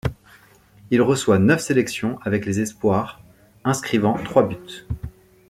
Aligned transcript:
Il 0.89 0.99
reçoit 1.03 1.37
neuf 1.37 1.61
sélections 1.61 2.17
avec 2.23 2.47
les 2.47 2.59
espoirs, 2.59 3.21
inscrivant 3.63 4.15
trois 4.23 4.47
buts. 4.47 4.87